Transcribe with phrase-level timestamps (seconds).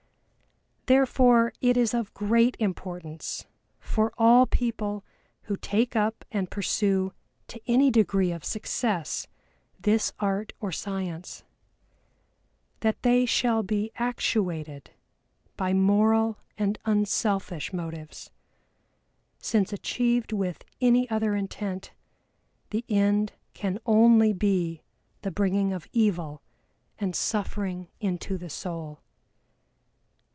[0.87, 3.45] Therefore it is of great importance
[3.79, 5.05] for all people
[5.43, 7.13] who take up and pursue
[7.47, 9.25] to any degree of success
[9.79, 11.45] this Art or Science,
[12.81, 14.89] that they shall be actuated
[15.55, 18.29] by moral and unselfish motives,
[19.39, 21.91] since achieved with any other intent
[22.71, 24.81] the end can only be
[25.21, 26.41] the bringing of evil
[26.99, 28.99] and suffering into the soul.